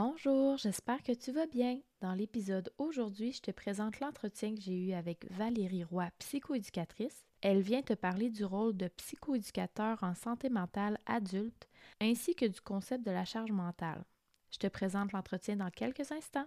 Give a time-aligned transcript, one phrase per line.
[0.00, 1.80] Bonjour, j'espère que tu vas bien.
[2.00, 7.26] Dans l'épisode aujourd'hui, je te présente l'entretien que j'ai eu avec Valérie Roy, psychoéducatrice.
[7.40, 11.66] Elle vient te parler du rôle de psychoéducateur en santé mentale adulte
[12.00, 14.04] ainsi que du concept de la charge mentale.
[14.52, 16.46] Je te présente l'entretien dans quelques instants.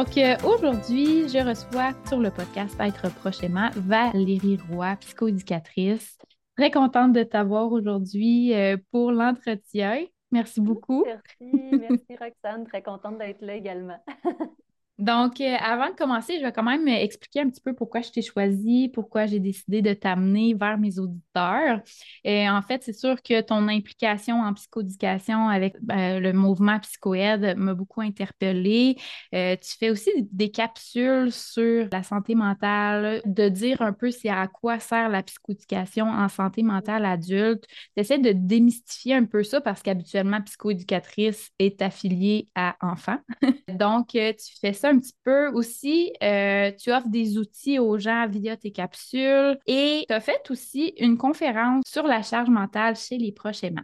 [0.00, 6.16] Donc, euh, aujourd'hui, je reçois sur le podcast Être prochainement Valérie Roy, psychoéducatrice.
[6.56, 10.06] Très contente de t'avoir aujourd'hui euh, pour l'entretien.
[10.32, 11.04] Merci beaucoup.
[11.04, 12.66] Merci, merci Roxane.
[12.66, 14.02] Très contente d'être là également.
[15.00, 18.10] Donc, euh, avant de commencer, je vais quand même expliquer un petit peu pourquoi je
[18.10, 21.80] t'ai choisi, pourquoi j'ai décidé de t'amener vers mes auditeurs.
[22.22, 27.56] Et en fait, c'est sûr que ton implication en psychoéducation avec euh, le mouvement PsychoAide
[27.56, 28.96] m'a beaucoup interpellée.
[29.34, 34.28] Euh, tu fais aussi des capsules sur la santé mentale, de dire un peu c'est
[34.28, 37.64] à quoi sert la psychoéducation en santé mentale adulte.
[37.96, 43.18] Tu essaies de démystifier un peu ça parce qu'habituellement, psychoéducatrice est affiliée à enfants.
[43.68, 46.12] Donc, tu fais ça un petit peu aussi.
[46.22, 50.94] Euh, tu offres des outils aux gens via tes capsules et tu as fait aussi
[50.98, 53.82] une conférence sur la charge mentale chez les proches aimants.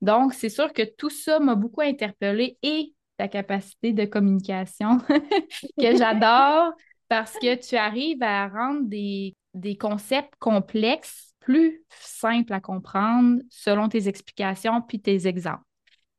[0.00, 4.98] Donc, c'est sûr que tout ça m'a beaucoup interpellée et ta capacité de communication
[5.80, 6.72] que j'adore
[7.08, 13.88] parce que tu arrives à rendre des, des concepts complexes plus simples à comprendre selon
[13.88, 15.62] tes explications puis tes exemples.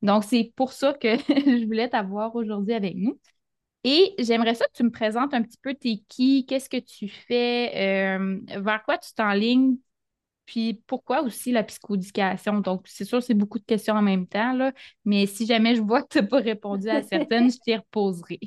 [0.02, 3.18] Donc, c'est pour ça que je voulais t'avoir aujourd'hui avec nous.
[3.88, 7.08] Et j'aimerais ça que tu me présentes un petit peu tes qui, qu'est-ce que tu
[7.08, 9.76] fais, euh, vers quoi tu t'enlignes,
[10.44, 12.58] puis pourquoi aussi la psychoéducation?
[12.58, 14.72] Donc, c'est sûr, c'est beaucoup de questions en même temps, là,
[15.04, 18.40] mais si jamais je vois que tu n'as pas répondu à certaines, je t'y reposerai.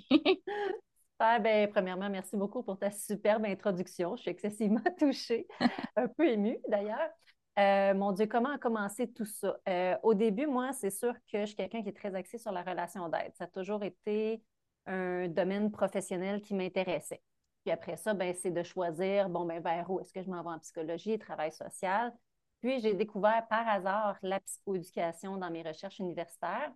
[1.20, 4.18] Ah, ben, premièrement, merci beaucoup pour ta superbe introduction.
[4.18, 5.48] Je suis excessivement touchée,
[5.96, 7.10] un peu émue d'ailleurs.
[7.58, 9.58] Euh, mon Dieu, comment a commencé tout ça?
[9.70, 12.52] Euh, au début, moi, c'est sûr que je suis quelqu'un qui est très axé sur
[12.52, 13.32] la relation d'aide.
[13.36, 14.42] Ça a toujours été
[14.90, 17.22] un domaine professionnel qui m'intéressait.
[17.64, 20.42] Puis après ça, ben, c'est de choisir, bon, ben, vers où est-ce que je m'en
[20.44, 22.14] vais en psychologie, travail social.
[22.62, 26.72] Puis j'ai découvert par hasard la psychoéducation dans mes recherches universitaires.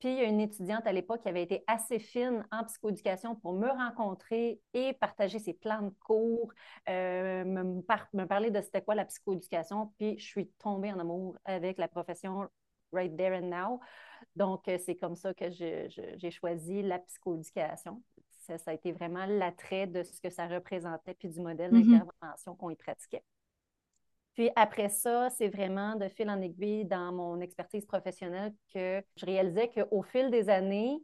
[0.00, 3.36] Puis il y a une étudiante à l'époque qui avait été assez fine en psychoéducation
[3.36, 6.52] pour me rencontrer et partager ses plans de cours,
[6.88, 9.92] euh, me, me, parler de c'était quoi la psychoéducation.
[9.98, 12.48] Puis je suis tombée en amour avec la profession
[12.94, 13.80] right there and now.
[14.36, 18.02] Donc, euh, c'est comme ça que j'ai choisi la psychoéducation.
[18.40, 21.98] Ça, ça, a été vraiment l'attrait de ce que ça représentait, puis du modèle mm-hmm.
[21.98, 23.22] d'intervention qu'on y pratiquait.
[24.34, 29.26] Puis après ça, c'est vraiment de fil en aiguille dans mon expertise professionnelle que je
[29.26, 31.00] réalisais qu'au fil des années,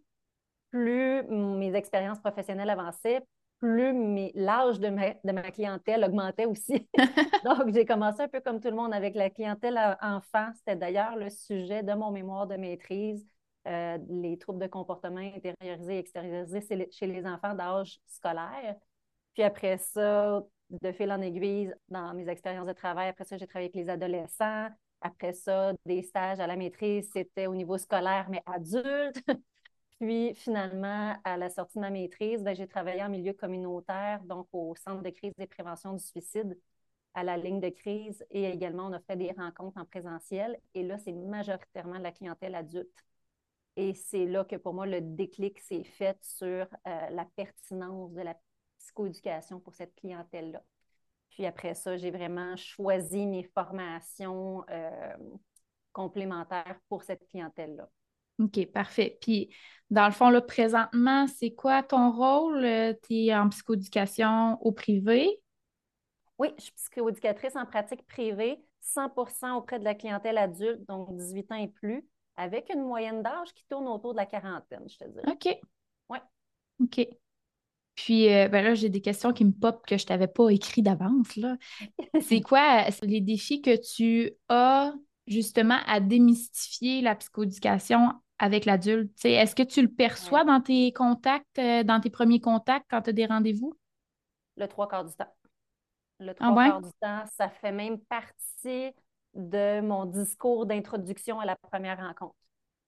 [0.71, 3.23] plus mes expériences professionnelles avançaient,
[3.61, 6.89] plus l'âge de ma, de ma, clientèle augmentait aussi.
[7.45, 10.51] Donc, j'ai commencé un peu comme tout le monde avec la clientèle enfant.
[10.57, 13.27] C'était d'ailleurs le sujet de mon mémoire de maîtrise,
[13.69, 18.77] euh, les troubles de comportement intériorisés et extériorisés chez les enfants d'âge scolaire.
[19.35, 23.47] Puis après ça, de fil en aiguille, dans mes expériences de travail, après ça, j'ai
[23.47, 24.69] travaillé avec les adolescents.
[25.03, 29.23] Après ça, des stages à la maîtrise, c'était au niveau scolaire, mais adulte.
[30.01, 34.49] Puis finalement, à la sortie de ma maîtrise, ben, j'ai travaillé en milieu communautaire, donc
[34.53, 36.59] au Centre de crise et prévention du suicide,
[37.15, 40.59] à la ligne de crise, et également on a fait des rencontres en présentiel.
[40.75, 43.05] Et là, c'est majoritairement la clientèle adulte.
[43.77, 48.23] Et c'est là que pour moi, le déclic s'est fait sur euh, la pertinence de
[48.23, 48.37] la
[48.79, 50.63] psychoéducation pour cette clientèle-là.
[51.31, 55.17] Puis après ça, j'ai vraiment choisi mes formations euh,
[55.93, 57.89] complémentaires pour cette clientèle-là.
[58.41, 59.19] OK, parfait.
[59.21, 59.51] Puis,
[59.91, 62.65] dans le fond, là, présentement, c'est quoi ton rôle?
[62.65, 65.41] Euh, tu es en psychoéducation au privé?
[66.39, 71.53] Oui, je suis psychoéducatrice en pratique privée, 100% auprès de la clientèle adulte, donc 18
[71.53, 72.07] ans et plus,
[72.37, 75.31] avec une moyenne d'âge qui tourne autour de la quarantaine, je te dirais.
[75.31, 75.59] OK.
[76.09, 76.19] Oui.
[76.83, 77.07] OK.
[77.97, 80.49] Puis euh, ben là, j'ai des questions qui me pop que je ne t'avais pas
[80.49, 81.39] écrit d'avance.
[82.23, 84.95] c'est quoi les défis que tu as
[85.27, 89.25] justement à démystifier la psychoéducation avec l'adulte?
[89.25, 93.11] Est-ce que tu le perçois dans tes contacts, euh, dans tes premiers contacts quand tu
[93.11, 93.75] as des rendez-vous?
[94.57, 95.33] Le trois quarts du temps.
[96.19, 98.91] Le ah trois quarts du temps, ça fait même partie
[99.35, 102.35] de mon discours d'introduction à la première rencontre.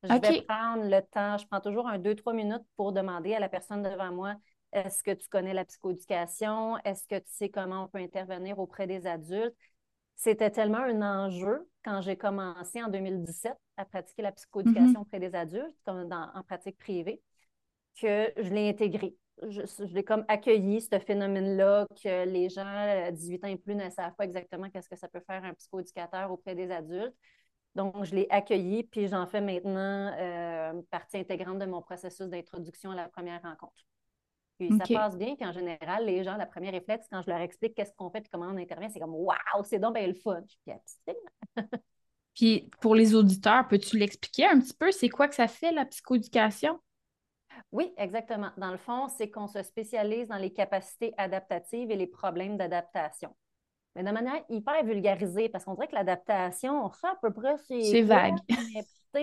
[0.03, 3.39] Je vais prendre le temps, je prends toujours un deux, trois minutes pour demander à
[3.39, 4.35] la personne devant moi
[4.73, 6.79] est-ce que tu connais la psychoéducation?
[6.79, 9.55] Est-ce que tu sais comment on peut intervenir auprès des adultes?
[10.17, 13.53] C'était tellement un enjeu quand j'ai commencé en 2017
[13.83, 15.03] à pratiquer la psychoéducation mm-hmm.
[15.03, 17.23] auprès des adultes, comme en pratique privée,
[18.01, 19.17] que je l'ai intégré.
[19.43, 23.75] Je, je l'ai comme accueilli, ce phénomène-là, que les gens à 18 ans et plus
[23.75, 27.17] ne savent pas exactement qu'est-ce que ça peut faire un psychoéducateur auprès des adultes.
[27.75, 32.91] Donc, je l'ai accueilli, puis j'en fais maintenant euh, partie intégrante de mon processus d'introduction
[32.91, 33.87] à la première rencontre.
[34.59, 37.41] Puis ça passe bien, puis en général, les gens, la première réflexe, quand je leur
[37.41, 40.15] explique qu'est-ce qu'on fait et comment on intervient, c'est comme Waouh, c'est donc bien le
[40.15, 40.43] fun.
[41.57, 41.63] Je
[42.35, 44.91] puis pour les auditeurs, peux-tu l'expliquer un petit peu?
[44.93, 46.79] C'est quoi que ça fait, la psychoéducation?
[47.71, 48.51] Oui, exactement.
[48.57, 53.35] Dans le fond, c'est qu'on se spécialise dans les capacités adaptatives et les problèmes d'adaptation
[53.95, 57.57] mais de manière hyper vulgarisée, parce qu'on dirait que l'adaptation, on sait à peu près
[57.59, 58.03] c'est.
[58.03, 58.37] vague.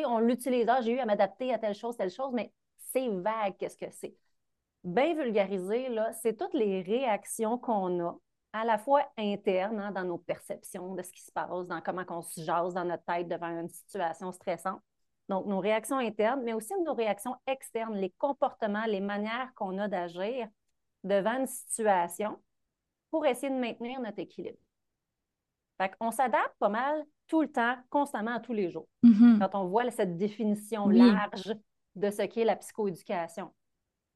[0.05, 3.55] on l'utilise, ah, j'ai eu à m'adapter à telle chose, telle chose, mais c'est vague,
[3.57, 4.15] qu'est-ce que c'est?
[4.83, 8.17] Bien vulgarisé, là, c'est toutes les réactions qu'on a,
[8.53, 12.05] à la fois internes, hein, dans nos perceptions de ce qui se passe, dans comment
[12.09, 14.81] on se jase dans notre tête devant une situation stressante.
[15.27, 19.87] Donc, nos réactions internes, mais aussi nos réactions externes, les comportements, les manières qu'on a
[19.87, 20.47] d'agir
[21.03, 22.39] devant une situation
[23.11, 24.57] pour essayer de maintenir notre équilibre.
[25.79, 28.87] Fait on s'adapte pas mal tout le temps, constamment, tous les jours.
[29.03, 29.39] Mm-hmm.
[29.39, 31.55] Quand on voit cette définition large
[31.95, 33.53] de ce qu'est la psychoéducation.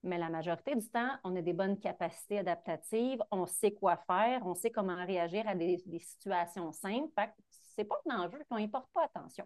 [0.04, 4.46] Mais la majorité du temps, on a des bonnes capacités adaptatives, on sait quoi faire,
[4.46, 7.10] on sait comment réagir à des, situations simples.
[7.16, 9.46] Fait que c'est pas un enjeu qu'on n'y porte pas attention.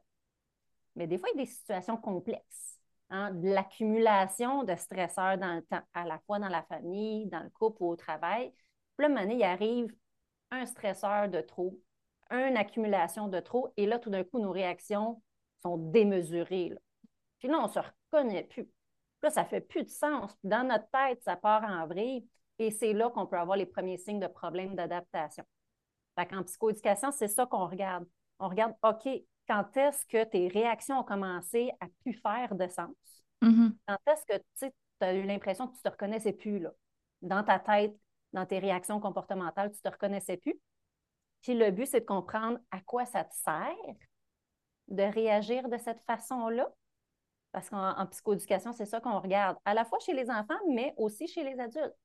[0.95, 2.79] Mais des fois, il y a des situations complexes.
[3.09, 7.41] Hein, de l'accumulation de stresseurs dans le temps, à la fois dans la famille, dans
[7.41, 8.51] le couple ou au travail,
[8.97, 9.95] puis là, il arrive
[10.51, 11.79] un stresseur de trop,
[12.31, 15.21] une accumulation de trop, et là, tout d'un coup, nos réactions
[15.61, 16.73] sont démesurées.
[17.39, 18.67] Puis là, on ne se reconnaît plus.
[19.23, 20.31] Là, ça ne fait plus de sens.
[20.43, 22.27] dans notre tête, ça part en vrille,
[22.59, 25.43] et c'est là qu'on peut avoir les premiers signes de problèmes d'adaptation.
[26.17, 28.05] En psychoéducation, c'est ça qu'on regarde.
[28.39, 29.07] On regarde, OK,
[29.47, 32.95] quand est-ce que tes réactions ont commencé à plus faire de sens?
[33.43, 33.75] Mm-hmm.
[33.87, 36.71] Quand est-ce que tu as eu l'impression que tu ne te reconnaissais plus là?
[37.21, 37.95] Dans ta tête,
[38.33, 40.59] dans tes réactions comportementales, tu ne te reconnaissais plus?
[41.41, 43.95] Puis le but, c'est de comprendre à quoi ça te sert
[44.87, 46.69] de réagir de cette façon-là.
[47.57, 51.27] Parce qu'en psychoéducation, c'est ça qu'on regarde, à la fois chez les enfants, mais aussi
[51.27, 51.95] chez les adultes.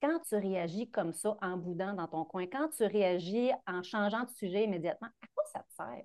[0.00, 4.22] Quand tu réagis comme ça en boudant dans ton coin, quand tu réagis en changeant
[4.22, 6.04] de sujet immédiatement, à quoi ça te sert?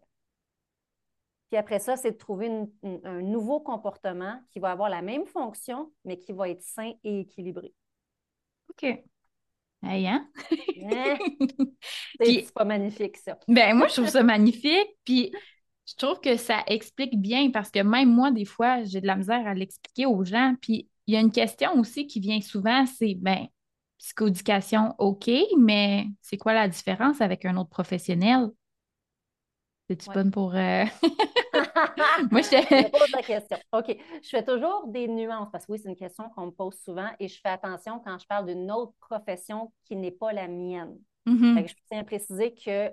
[1.52, 2.50] Puis après ça, c'est de trouver
[3.04, 7.20] un nouveau comportement qui va avoir la même fonction, mais qui va être sain et
[7.20, 7.76] équilibré.
[8.72, 9.04] OK.
[9.84, 10.28] Hey, hein?
[12.20, 13.38] c'est pas magnifique, ça.
[13.48, 14.98] ben, moi, je trouve ça magnifique.
[15.06, 15.32] Puis,
[15.88, 19.16] je trouve que ça explique bien parce que même moi, des fois, j'ai de la
[19.16, 20.56] misère à l'expliquer aux gens.
[20.62, 23.48] Puis, il y a une question aussi qui vient souvent c'est, ben,
[23.98, 28.50] psychoéducation, OK, mais c'est quoi la différence avec un autre professionnel?
[29.90, 30.54] C'est-tu bonne pour.
[30.54, 30.84] Euh,
[32.32, 33.58] Moi, je pose la question.
[33.72, 33.98] OK.
[34.22, 37.10] Je fais toujours des nuances parce que oui, c'est une question qu'on me pose souvent
[37.22, 40.98] et je fais attention quand je parle d'une autre profession qui n'est pas la mienne.
[41.26, 41.68] Mm-hmm.
[41.68, 42.92] je tiens à préciser que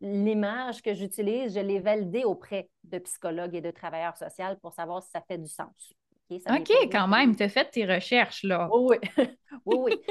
[0.00, 5.02] l'image que j'utilise, je l'ai validée auprès de psychologues et de travailleurs sociaux pour savoir
[5.02, 5.92] si ça fait du sens.
[6.30, 8.68] OK, quand même, tu as fait tes recherches, là.
[8.72, 9.26] oui, oui.
[9.66, 10.04] oui, oui.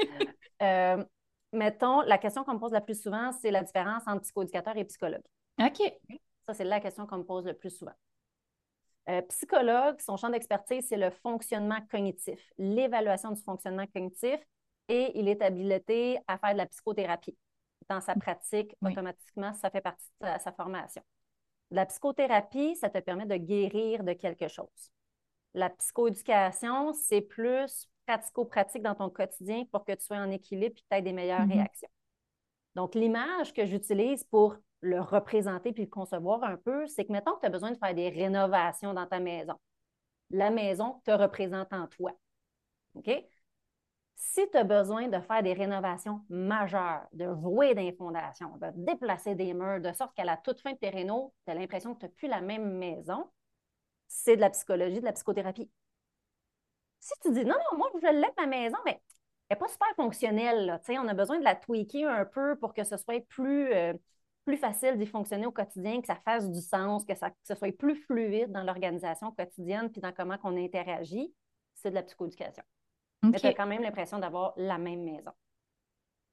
[0.62, 1.04] Euh,
[1.52, 4.84] mettons, la question qu'on me pose la plus souvent, c'est la différence entre psychoéducateur et
[4.84, 5.22] psychologue.
[5.60, 5.92] OK.
[6.46, 7.94] Ça, c'est la question qu'on me pose le plus souvent.
[9.08, 14.40] Euh, psychologue, son champ d'expertise, c'est le fonctionnement cognitif, l'évaluation du fonctionnement cognitif,
[14.88, 17.36] et il est habilité à faire de la psychothérapie.
[17.88, 21.02] Dans sa pratique, automatiquement, ça fait partie de sa, formation.
[21.70, 24.90] La psychothérapie, ça te permet de guérir de quelque chose.
[25.54, 30.80] La psychoéducation, c'est plus pratico-pratique dans ton quotidien pour que tu sois en équilibre et
[30.80, 31.52] que tu aies des meilleures mm-hmm.
[31.52, 31.88] réactions.
[32.74, 37.34] Donc, l'image que j'utilise pour le représenter puis le concevoir un peu, c'est que mettons
[37.34, 39.54] que tu as besoin de faire des rénovations dans ta maison.
[40.30, 42.12] La maison te représente en toi.
[42.94, 43.10] OK?
[44.16, 49.34] Si tu as besoin de faire des rénovations majeures, de vouer des fondations, de déplacer
[49.34, 52.00] des murs, de sorte qu'à la toute fin de tes rénaux, tu as l'impression que
[52.00, 53.30] tu n'as plus la même maison,
[54.08, 55.70] c'est de la psychologie, de la psychothérapie.
[57.00, 59.00] Si tu dis non, non, moi, je l'aime ma maison, mais
[59.48, 60.80] elle n'est pas super fonctionnelle.
[60.88, 63.92] On a besoin de la tweaker un peu pour que ce soit plus, euh,
[64.44, 67.54] plus facile d'y fonctionner au quotidien, que ça fasse du sens, que, ça, que ce
[67.54, 71.32] soit plus fluide dans l'organisation quotidienne puis dans comment on interagit,
[71.74, 72.64] c'est de la psychoéducation.
[73.22, 75.32] Mais tu as quand même l'impression d'avoir la même maison.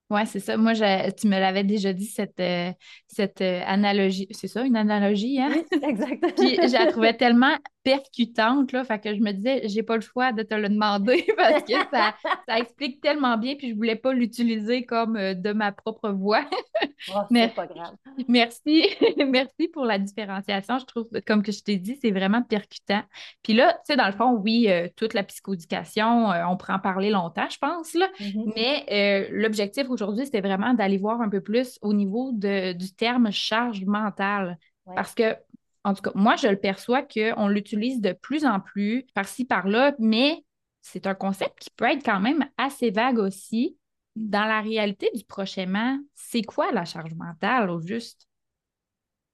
[0.09, 0.57] Oui, c'est ça.
[0.57, 2.71] Moi, tu me l'avais déjà dit, cette, euh,
[3.07, 4.27] cette euh, analogie.
[4.31, 5.49] C'est ça, une analogie, hein?
[5.51, 6.31] Oui, exactement.
[6.37, 10.01] Puis je la trouvais tellement percutante, là, fait que je me disais, j'ai pas le
[10.01, 12.15] choix de te le demander parce que ça,
[12.47, 16.45] ça explique tellement bien, puis je voulais pas l'utiliser comme euh, de ma propre voix.
[17.13, 17.95] Oh, Mais, pas grave.
[18.29, 18.87] Merci,
[19.27, 20.79] merci pour la différenciation.
[20.79, 23.01] Je trouve, comme que je t'ai dit, c'est vraiment percutant.
[23.41, 27.09] Puis là, tu sais, dans le fond, oui, toute la psychoéducation, on pourrait en parler
[27.09, 28.07] longtemps, je pense, là.
[28.21, 28.53] Mm-hmm.
[28.55, 33.31] Mais l'objectif aujourd'hui, aujourd'hui, c'était vraiment d'aller voir un peu plus au niveau du terme
[33.31, 34.57] charge mentale.
[34.95, 35.35] Parce que,
[35.83, 39.93] en tout cas, moi, je le perçois qu'on l'utilise de plus en plus par-ci, par-là,
[39.99, 40.43] mais
[40.81, 43.77] c'est un concept qui peut être quand même assez vague aussi.
[44.15, 48.27] Dans la réalité du prochainement, c'est quoi la charge mentale au juste?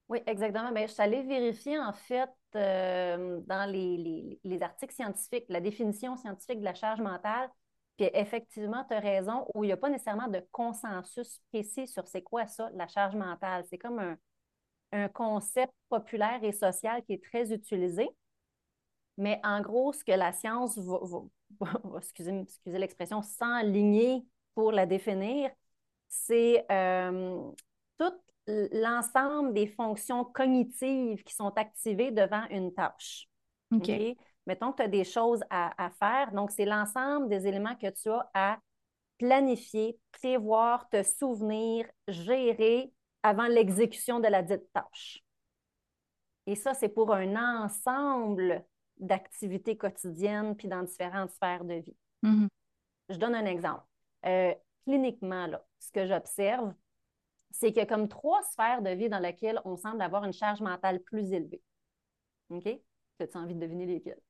[0.08, 0.72] Oui, exactement.
[0.72, 6.60] Ben, je suis allée vérifier en fait euh, dans les, articles scientifiques, la définition scientifique
[6.60, 7.50] de la charge mentale.
[7.98, 12.08] Puis effectivement, tu as raison, où il n'y a pas nécessairement de consensus précis sur
[12.08, 13.66] c'est quoi ça, la charge mentale.
[13.70, 14.18] C'est comme un,
[15.14, 18.10] concept populaire et social qui est très utilisé.
[19.18, 21.00] Mais en gros, ce que la science va,
[21.98, 25.52] excusez, l'expression, s'enligner pour la définir,
[26.08, 27.52] c'est euh,
[27.98, 28.14] tout
[28.48, 33.28] l'ensemble des fonctions cognitives qui sont activées devant une tâche.
[33.72, 33.92] OK
[34.50, 36.32] mettons que tu as des choses à, faire.
[36.34, 38.58] Donc, c'est l'ensemble des éléments que tu as à
[39.20, 42.92] planifier, prévoir, te souvenir, gérer
[43.24, 45.24] avant l'exécution de la dite tâche.
[46.48, 48.66] Et ça, c'est pour un ensemble
[48.98, 51.98] d'activités quotidiennes puis dans différentes sphères de vie.
[52.24, 52.48] Mm-hmm.
[53.10, 53.84] Je donne un exemple.
[54.26, 56.74] Euh, cliniquement, là, ce que j'observe,
[57.52, 60.34] c'est qu'il y a comme trois sphères de vie dans lesquelles on semble avoir une
[60.34, 61.62] charge mentale plus élevée.
[62.50, 62.68] OK?
[63.20, 64.22] As-tu envie de deviner lesquelles?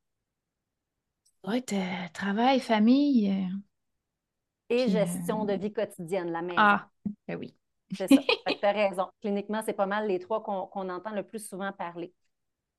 [1.44, 1.64] Oui,
[2.12, 3.30] travail, famille.
[3.30, 6.58] Euh, Et gestion de euh, vie quotidienne, la maison.
[6.58, 6.88] Ah,
[7.26, 7.56] ben oui.
[7.94, 8.16] C'est ça.
[8.46, 9.06] tu as raison.
[9.20, 12.12] Cliniquement, c'est pas mal les trois qu'on entend le plus souvent parler.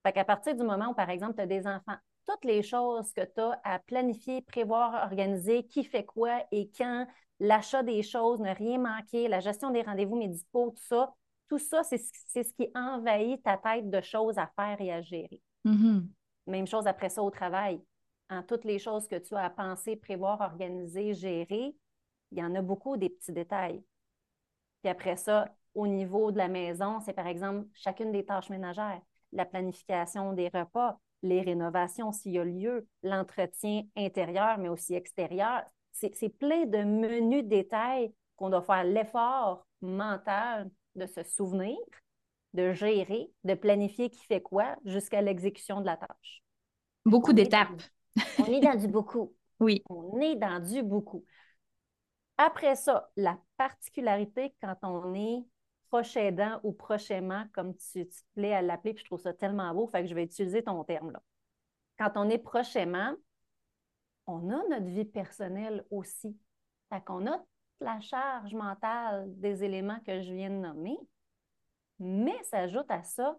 [0.03, 3.13] Fait qu'à partir du moment où, par exemple, tu as des enfants, toutes les choses
[3.13, 7.07] que tu as à planifier, prévoir, organiser, qui fait quoi et quand,
[7.39, 11.13] l'achat des choses, ne rien manquer, la gestion des rendez-vous médicaux, tout ça,
[11.49, 15.41] tout ça, c'est ce qui envahit ta tête de choses à faire et à gérer.
[15.65, 16.07] Mm-hmm.
[16.47, 17.81] Même chose après ça au travail
[18.31, 21.75] en toutes les choses que tu as à penser, prévoir, organiser, gérer,
[22.31, 23.83] il y en a beaucoup des petits détails.
[24.81, 29.01] Puis après ça, au niveau de la maison, c'est par exemple chacune des tâches ménagères,
[29.31, 35.63] la planification des repas, les rénovations s'il y a lieu, l'entretien intérieur, mais aussi extérieur.
[35.91, 41.77] C'est plein de menus détails qu'on doit faire l'effort mental de se souvenir,
[42.53, 46.43] de gérer, de planifier qui fait quoi jusqu'à l'exécution de la tâche.
[47.05, 47.81] Beaucoup d'étapes.
[48.39, 49.33] On est dans du beaucoup.
[49.59, 49.83] Oui.
[49.91, 51.23] On est dans du beaucoup.
[52.39, 55.45] Après ça, la particularité quand on est
[55.89, 59.71] proche aidant ou prochainement, comme tu, te plais à l'appeler, puis je trouve ça tellement
[59.75, 61.21] beau, fait que je vais utiliser ton terme là.
[61.99, 63.13] Quand on est prochainement,
[64.25, 66.35] on a notre vie personnelle aussi.
[66.89, 67.39] Fait qu'on a
[67.81, 70.97] la charge mentale des éléments que je viens de nommer,
[71.99, 73.37] mais s'ajoute à ça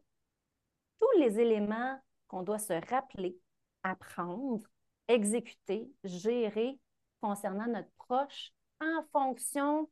[1.00, 3.36] tous les éléments qu'on doit se rappeler,
[3.82, 4.68] apprendre,
[5.08, 6.78] exécuter, gérer
[7.20, 9.88] concernant notre proche en fonction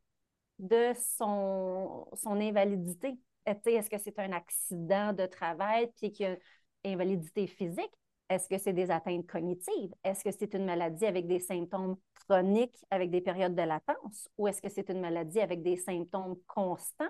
[0.61, 3.17] de son, invalidité.
[3.45, 6.37] Est-ce que c'est un accident de travail puis qu'il y a
[6.85, 7.91] une invalidité physique?
[8.29, 9.93] Est-ce que c'est des atteintes cognitives?
[10.03, 14.29] Est-ce que c'est une maladie avec des symptômes chroniques, avec des périodes de latence?
[14.37, 17.09] Ou est-ce que c'est une maladie avec des symptômes constants?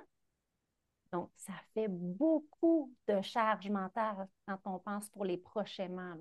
[1.12, 6.15] Donc, ça fait beaucoup de charge mentale quand on pense pour les prochainement.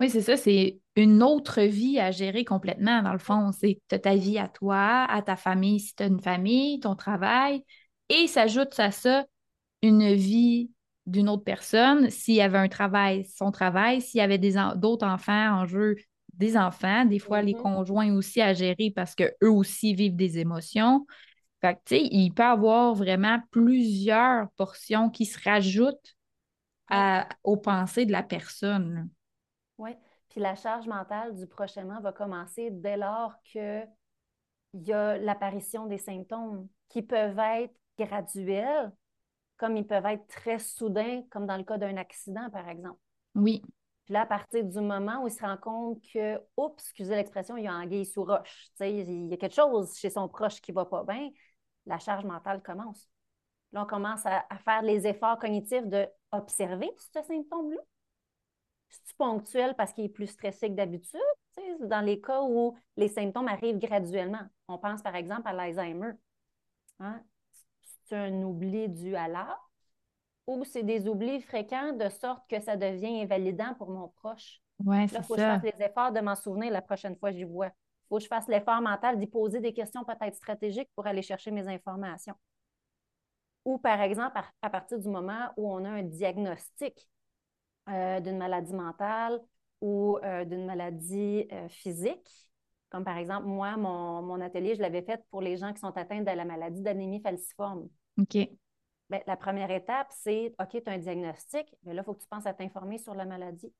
[0.00, 3.50] Oui, c'est ça, c'est une autre vie à gérer complètement, dans le fond.
[3.52, 7.64] C'est ta vie à toi, à ta famille, si tu as une famille, ton travail,
[8.08, 9.24] et s'ajoute à ça
[9.82, 10.70] une vie
[11.06, 15.60] d'une autre personne, s'il y avait un travail, son travail, s'il y avait d'autres enfants
[15.60, 15.96] en jeu,
[16.34, 17.62] des enfants, des fois les mm-hmm.
[17.62, 21.06] conjoints aussi à gérer parce qu'eux aussi vivent des émotions.
[21.60, 26.16] Fait que, tu sais, il peut y avoir vraiment plusieurs portions qui se rajoutent
[27.44, 29.08] aux pensées de la personne.
[30.36, 33.88] Puis la charge mentale du prochainement va commencer dès lors qu'il
[34.74, 38.92] y a l'apparition des symptômes qui peuvent être graduels,
[39.56, 42.98] comme ils peuvent être très soudains, comme dans le cas d'un accident, par exemple.
[43.34, 43.62] Oui.
[44.04, 47.56] Puis là, à partir du moment où il se rend compte que, oups, excusez l'expression,
[47.56, 50.72] il y a anguille sous roche, il y a quelque chose chez son proche qui
[50.72, 51.30] ne va pas bien,
[51.86, 53.08] la charge mentale commence.
[53.72, 57.80] Là, on commence à, faire les efforts cognitifs d'observer ce symptôme-là.
[58.88, 61.20] C'est ponctuel parce qu'il est plus stressé que d'habitude,
[61.80, 64.42] dans les cas où les symptômes arrivent graduellement.
[64.68, 66.12] On pense par exemple à l'Alzheimer.
[67.00, 67.22] Hein?
[68.04, 69.56] C'est un oubli dû à l'âge
[70.46, 74.60] ou c'est des oublis fréquents de sorte que ça devient invalidant pour mon proche.
[74.84, 77.30] Ouais, Là, il faut que je fasse les efforts de m'en souvenir la prochaine fois
[77.30, 77.66] que j'y vois.
[77.68, 81.22] Il faut que je fasse l'effort mental d'y poser des questions peut-être stratégiques pour aller
[81.22, 82.34] chercher mes informations.
[83.64, 87.08] Ou par exemple, à, partir du moment où on a un diagnostic
[87.88, 89.40] euh, d'une maladie mentale
[89.80, 92.28] ou euh, d'une maladie euh, physique,
[92.90, 96.20] comme par exemple, moi, mon, atelier, je l'avais fait pour les gens qui sont atteints
[96.20, 97.88] de la maladie d'anémie falciforme.
[98.18, 98.48] OK.
[99.08, 102.22] Bien, la première étape, c'est OK, tu as un diagnostic, mais là, il faut que
[102.22, 103.72] tu penses à t'informer sur la maladie.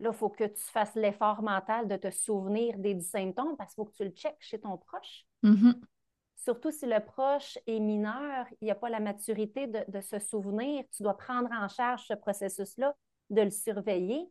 [0.00, 3.84] Là, il faut que tu fasses l'effort mental de te souvenir des symptômes parce qu'il
[3.84, 5.26] faut que tu le checkes chez ton proche.
[5.42, 5.74] Mm-hmm.
[6.36, 10.84] Surtout si le proche est mineur, il n'y a pas la maturité de, se souvenir,
[10.94, 12.94] tu dois prendre en charge ce processus-là,
[13.30, 14.30] de le surveiller.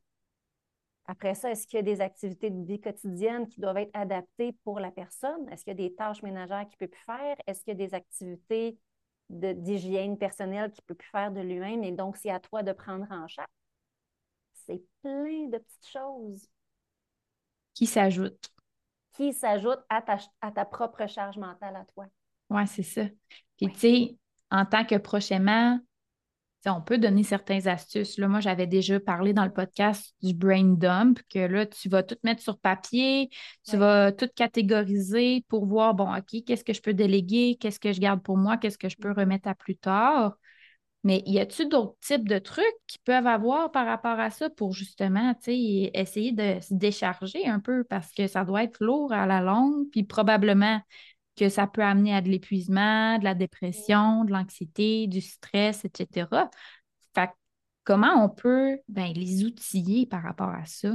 [1.08, 4.56] Après ça, est-ce qu'il y a des activités de vie quotidienne qui doivent être adaptées
[4.64, 5.48] pour la personne?
[5.50, 7.36] Est-ce qu'il y a des tâches ménagères qu'il ne peut plus faire?
[7.46, 8.78] Est-ce qu'il y a des activités
[9.30, 11.84] d'hygiène personnelle qu'il ne peut plus faire de lui-même?
[11.84, 13.48] Et donc, c'est à toi de prendre en charge
[14.66, 16.48] c'est plein de petites choses.
[17.74, 18.50] Qui s'ajoutent.
[19.16, 22.06] Qui s'ajoutent à ta, à ta propre charge mentale à toi.
[22.50, 23.04] Oui, c'est ça.
[23.58, 24.18] Puis, tu sais,
[24.52, 25.80] en tant que prochainement,
[26.72, 28.18] on peut donner certaines astuces.
[28.18, 32.04] Là, moi, j'avais déjà parlé dans le podcast du brain dump, que là, tu vas
[32.04, 33.30] tout mettre sur papier,
[33.68, 37.94] tu vas tout catégoriser pour voir, bon, OK, qu'est-ce que je peux déléguer, qu'est-ce que
[37.94, 39.20] je garde pour moi, qu'est-ce que je peux mm-hmm.
[39.20, 40.38] remettre à plus tard.
[41.06, 44.74] Mais y a-t-il d'autres types de trucs qui peuvent avoir par rapport à ça pour
[44.74, 47.84] justement essayer de se décharger un peu?
[47.84, 50.82] Parce que ça doit être lourd à la longue, puis probablement
[51.36, 56.50] que ça peut amener à de l'épuisement, de la dépression, de l'anxiété, du stress, etc.
[57.14, 57.30] Fait
[57.84, 60.90] comment on peut ben, les outiller par rapport à ça?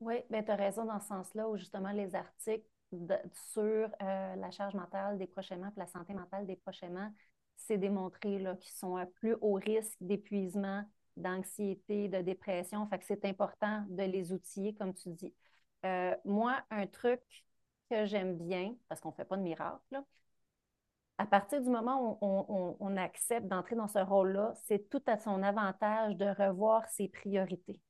[0.00, 2.64] Oui, ben, tu as raison dans ce sens-là où justement les articles
[3.52, 7.10] sur euh, la charge mentale des prochainement et la santé mentale des prochainement
[7.66, 10.84] c'est démontré qu'ils sont à plus haut risque d'épuisement,
[11.16, 12.86] d'anxiété, de dépression.
[12.88, 15.34] Fait que c'est important de les outiller, comme tu dis.
[15.84, 17.20] Euh, moi, un truc
[17.90, 20.02] que j'aime bien, parce qu'on ne fait pas de miracle,
[21.18, 25.42] à partir du moment où on, accepte d'entrer dans ce rôle-là, c'est tout à son
[25.42, 27.80] avantage de revoir ses priorités.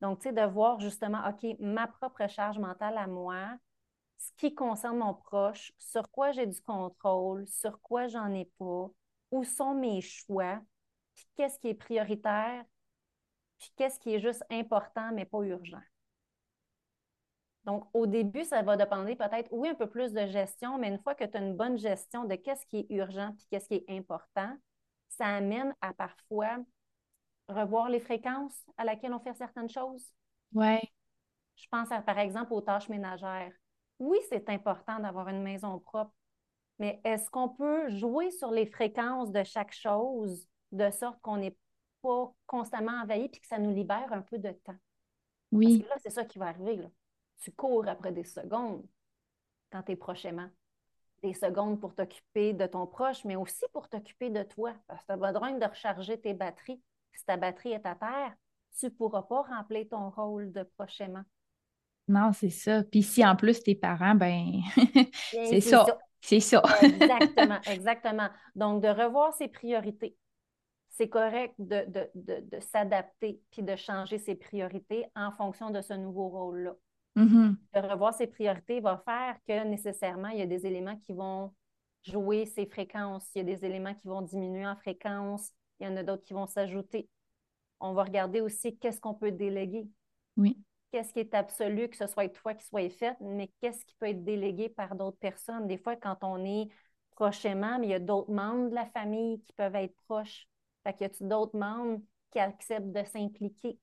[0.00, 3.56] Donc, tu sais, de voir justement, OK, ma propre charge mentale à moi,
[4.22, 8.88] ce qui concerne mon proche, sur quoi j'ai du contrôle, sur quoi j'en ai pas,
[9.32, 10.60] où sont mes choix,
[11.14, 12.64] puis qu'est-ce qui est prioritaire,
[13.58, 15.82] puis qu'est-ce qui est juste important mais pas urgent.
[17.64, 20.98] Donc, au début, ça va dépendre peut-être, oui, un peu plus de gestion, mais une
[20.98, 23.74] fois que tu as une bonne gestion de qu'est-ce qui est urgent puis qu'est-ce qui
[23.74, 24.56] est important,
[25.08, 26.58] ça amène à parfois
[27.48, 30.12] revoir les fréquences à laquelle on fait certaines choses.
[30.54, 30.78] Oui.
[31.56, 33.52] Je pense par exemple aux tâches ménagères
[34.02, 36.12] oui, c'est important d'avoir une maison propre,
[36.78, 41.56] mais est-ce qu'on peut jouer sur les fréquences de chaque chose de sorte qu'on n'est
[42.02, 44.76] pas constamment envahi puis que ça nous libère un peu de temps?
[45.52, 45.78] Oui.
[45.78, 46.76] Parce que là, c'est ça qui va arriver.
[46.76, 46.88] Là.
[47.40, 48.84] Tu cours après des secondes
[49.70, 50.48] quand tu es prochainement.
[51.22, 54.74] Des secondes pour t'occuper de ton proche, mais aussi pour t'occuper de toi.
[54.88, 56.82] Parce que tu as besoin de recharger tes batteries.
[57.12, 58.34] Si ta batterie est à terre,
[58.76, 61.22] tu ne pourras pas remplir ton rôle de prochainement.
[62.08, 62.82] Non, c'est ça.
[62.84, 64.60] Puis si en plus tes parents, ben
[65.30, 65.86] c'est ça.
[66.20, 66.62] C'est ça.
[66.82, 68.28] exactement, exactement.
[68.54, 70.16] Donc, de revoir ses priorités.
[70.88, 71.84] C'est correct de,
[72.60, 76.74] s'adapter puis de changer ses priorités en fonction de ce nouveau rôle-là.
[77.16, 77.56] Mm-hmm.
[77.74, 81.52] De revoir ses priorités va faire que nécessairement, il y a des éléments qui vont
[82.04, 85.90] jouer ses fréquences, il y a des éléments qui vont diminuer en fréquence, il y
[85.90, 87.08] en a d'autres qui vont s'ajouter.
[87.80, 89.88] On va regarder aussi qu'est-ce qu'on peut déléguer.
[90.36, 90.58] Oui
[90.92, 94.08] qu'est-ce qui est absolu, que ce soit toi qui soit fait, mais qu'est-ce qui peut
[94.08, 95.66] être délégué par d'autres personnes?
[95.66, 96.68] Des fois, quand on est
[97.12, 100.46] prochainement, mais il y a d'autres membres de la famille qui peuvent être proches.
[100.84, 102.00] Fait qu'il y a d'autres membres
[102.30, 103.78] qui acceptent de s'impliquer?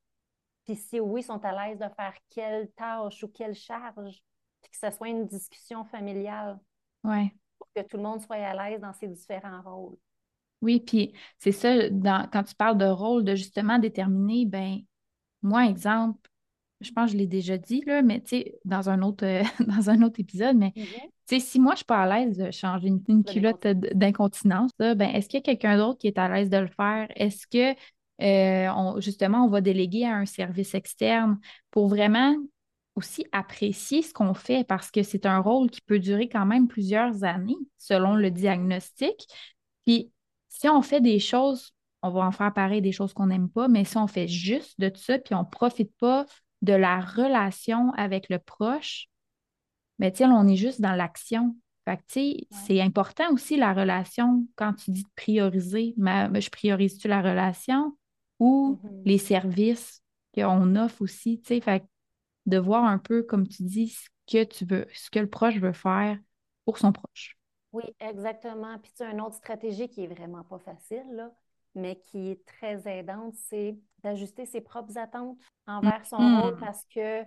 [0.65, 4.21] Puis si oui, ils sont à l'aise de faire quelle tâche ou quelle charge,
[4.61, 6.59] puis que ce soit une discussion familiale.
[7.03, 7.33] Ouais.
[7.57, 9.97] Pour que tout le monde soit à l'aise dans ses différents rôles.
[10.61, 11.89] Oui, puis c'est ça,
[12.31, 14.79] quand tu parles de rôle, de justement déterminer, ben
[15.41, 16.28] moi, exemple,
[16.81, 19.43] je pense que je l'ai déjà dit, là, mais tu sais, dans un autre euh,
[19.67, 21.39] dans un autre épisode, mais mm-hmm.
[21.39, 25.39] si moi je suis pas à l'aise de changer une, culotte d'incontinence, ben est-ce qu'il
[25.39, 27.07] y a quelqu'un d'autre qui est à l'aise de le faire?
[27.15, 27.77] Est-ce que
[28.21, 31.39] euh, justement on va déléguer à un service externe
[31.71, 32.35] pour vraiment
[32.95, 34.63] aussi apprécier ce qu'on fait?
[34.63, 39.27] Parce que c'est un rôle qui peut durer quand même plusieurs années selon le diagnostic.
[39.85, 40.11] Puis
[40.47, 43.67] si on fait des choses, on va en faire pareil des choses qu'on n'aime pas,
[43.67, 46.25] mais si on fait juste de ça, puis on ne profite pas
[46.61, 49.07] de la relation avec le proche,
[49.99, 51.55] mais ben, tiens, on est juste dans l'action.
[51.85, 55.93] Fait que, c'est important aussi la relation quand tu dis de prioriser.
[55.97, 57.97] Mais, je priorise-tu la relation
[58.39, 59.01] ou mm-hmm.
[59.05, 60.01] les services
[60.33, 61.61] qu'on offre aussi, tu sais?
[61.61, 61.83] Fait
[62.45, 65.57] de voir un peu, comme tu dis, ce que tu veux, ce que le proche
[65.57, 66.17] veut faire
[66.65, 67.37] pour son proche.
[67.71, 68.77] Oui, exactement.
[68.79, 71.31] Puis tu as une autre stratégie qui est vraiment pas facile, là,
[71.75, 76.41] mais qui est très aidante, c'est d'ajuster ses propres attentes envers son mm-hmm.
[76.41, 77.23] rôle parce que,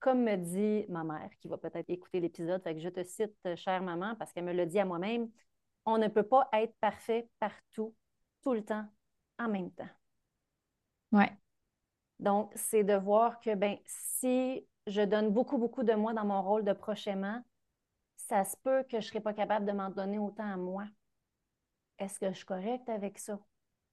[0.00, 3.34] comme me dit ma mère, qui va peut-être écouter l'épisode, fait que je te cite,
[3.46, 5.28] euh, chère maman, parce qu'elle me l'a dit à moi-même,
[5.86, 7.94] on ne peut pas être parfait partout,
[8.42, 8.86] tout le temps,
[9.38, 9.88] en même temps.
[11.12, 11.32] Ouais.
[12.18, 16.42] Donc, c'est de voir que ben, si je donne beaucoup, beaucoup de moi dans mon
[16.42, 17.42] rôle de prochainement,
[18.16, 20.84] ça se peut que je ne serai pas capable de m'en donner autant à moi.
[21.98, 23.38] Est-ce que je suis correcte avec ça?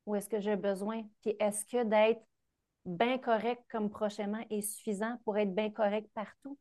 [0.06, 1.04] Ou est-ce que j'ai besoin?
[1.22, 2.24] Puis est-ce que d'être
[2.86, 6.58] bien correct comme prochainement est suffisant pour être bien correct partout?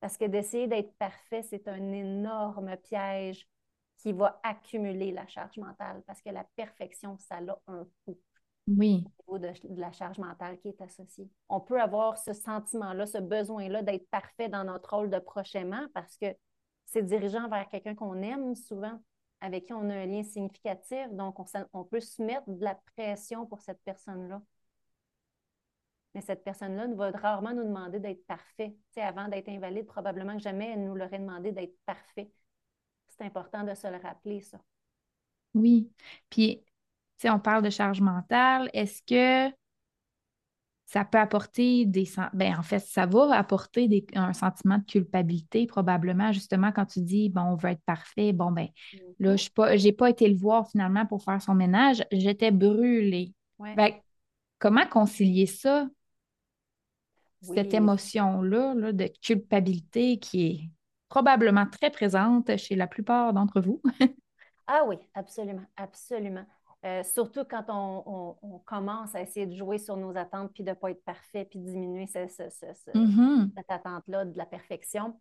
[0.00, 3.46] Parce que d'essayer d'être parfait, c'est un énorme piège
[3.98, 8.18] qui va accumuler la charge mentale parce que la perfection, ça a un coût.
[8.66, 9.04] Oui.
[9.26, 11.28] Au niveau de, la charge mentale qui est associée.
[11.48, 16.16] On peut avoir ce sentiment-là, ce besoin-là d'être parfait dans notre rôle de prochainement parce
[16.16, 16.34] que
[16.86, 19.00] c'est dirigeant vers quelqu'un qu'on aime souvent,
[19.40, 21.08] avec qui on a un lien significatif.
[21.12, 21.36] Donc,
[21.72, 24.42] on, peut se mettre de la pression pour cette personne-là.
[26.14, 28.76] Mais cette personne-là va rarement nous demander d'être parfait.
[28.96, 32.30] avant d'être invalide, probablement que jamais elle nous l'aurait demandé d'être parfait.
[33.08, 34.58] C'est important de se le rappeler, ça.
[35.54, 35.90] Oui.
[36.28, 36.64] Puis,
[37.24, 38.70] on parle de charge mentale.
[38.72, 39.54] Est-ce que
[40.90, 42.10] ça peut apporter des...
[42.32, 47.28] Ben, en fait, ça va apporter un sentiment de culpabilité probablement, justement, quand tu dis,
[47.28, 48.32] bon, on veut être parfait.
[48.32, 48.66] Bon, ben
[49.20, 52.04] là, je n'ai pas, été le voir finalement pour faire son ménage.
[52.10, 53.32] J'étais brûlée.
[54.58, 55.88] comment concilier ça?
[57.40, 60.60] Cette émotion-là là, de culpabilité qui est
[61.08, 63.80] probablement très présente chez la plupart d'entre vous?
[64.66, 66.46] ah oui, absolument, absolument.
[66.84, 70.74] Euh, surtout quand on, commence à essayer de jouer sur nos attentes, puis de ne
[70.74, 73.50] pas être parfait, puis diminuer mm-hmm.
[73.54, 75.20] cette attente-là de la perfection,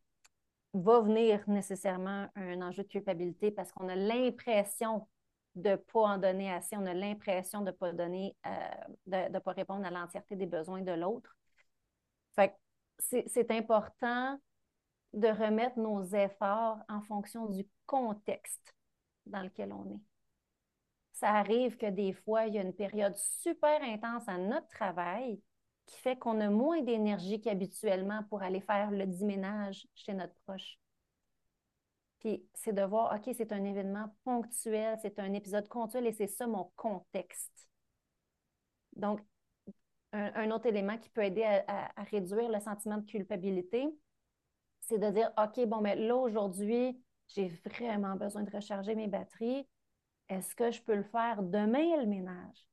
[0.73, 5.07] va venir nécessairement un enjeu de culpabilité parce qu'on a l'impression
[5.55, 9.39] de ne pas en donner assez, on a l'impression de ne pas donner, euh, de
[9.39, 11.35] pas répondre à l'entièreté des besoins de l'autre.
[12.35, 12.55] Fait
[12.99, 14.37] c'est important
[15.13, 18.75] de remettre nos efforts en fonction du contexte
[19.25, 20.01] dans lequel on est
[21.19, 25.41] ça arrive que des fois, il y a une période super intense à notre travail
[25.85, 30.79] qui fait qu'on a moins d'énergie qu'habituellement pour aller faire le déménage chez notre proche.
[32.19, 36.27] Puis c'est de voir, OK, c'est un événement ponctuel, c'est un épisode ponctuel et c'est
[36.27, 37.67] ça mon contexte.
[38.95, 39.19] Donc,
[40.13, 43.87] un, autre élément qui peut aider à, à, réduire le sentiment de culpabilité,
[44.81, 49.67] c'est de dire, OK, bon, mais là, aujourd'hui, j'ai vraiment besoin de recharger mes batteries
[50.29, 52.65] est-ce que je peux le faire demain, le ménage?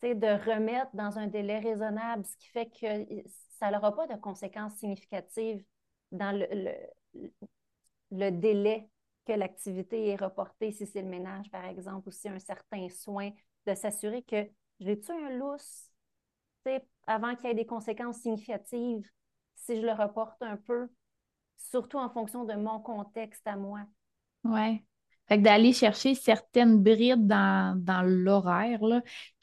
[0.00, 4.16] C'est de remettre dans un délai raisonnable, ce qui fait que ça n'aura pas de
[4.16, 5.64] conséquences significatives
[6.12, 8.88] dans le, délai
[9.26, 13.30] que l'activité est reportée, si c'est le ménage, par exemple, ou si un certain soin,
[13.66, 14.48] de s'assurer que
[14.80, 15.90] j'ai-tu un lousse
[17.06, 19.10] avant qu'il y ait des conséquences significatives,
[19.54, 20.88] si je le reporte un peu,
[21.56, 23.80] surtout en fonction de mon contexte à moi.
[24.44, 24.84] Oui.
[25.28, 28.80] Fait que d'aller chercher certaines brides dans, l'horaire,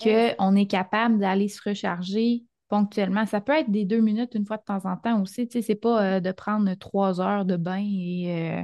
[0.01, 3.25] qu'on est capable d'aller se recharger ponctuellement.
[3.27, 5.47] Ça peut être des deux minutes une fois de temps en temps aussi.
[5.47, 8.63] Tu sais, c'est pas euh, de prendre trois heures de bain et euh,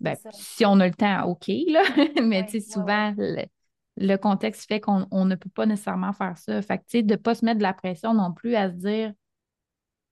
[0.00, 1.82] ben, si on a le temps, OK, là.
[2.22, 3.14] Mais tu sais, souvent,
[3.96, 6.60] le, contexte fait qu'on ne peut pas nécessairement faire ça.
[6.60, 8.68] Fait que, tu sais, de ne pas se mettre de la pression non plus à
[8.68, 9.12] se dire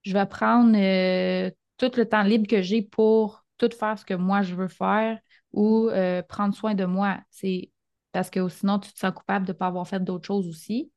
[0.03, 4.15] je vais prendre euh, tout le temps libre que j'ai pour tout faire ce que
[4.15, 5.19] moi je veux faire
[5.53, 7.21] ou euh, prendre soin de moi.
[7.31, 7.71] C'est
[8.13, 10.91] parce que sinon, tu te sens coupable de ne pas avoir fait d'autres choses aussi.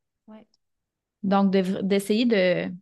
[1.21, 2.73] Donc, d'essayer de.